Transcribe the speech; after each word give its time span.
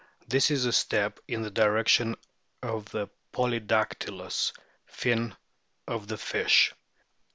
This 0.27 0.49
is 0.49 0.65
a 0.65 0.73
step 0.73 1.19
in 1.27 1.43
the 1.43 1.51
direction 1.51 2.15
of 2.63 2.85
the 2.85 3.07
polydactylous 3.33 4.51
fin 4.87 5.35
of 5.87 6.07
the 6.07 6.17
fish. 6.17 6.73